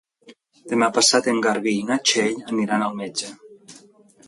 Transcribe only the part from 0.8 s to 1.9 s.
passat en Garbí i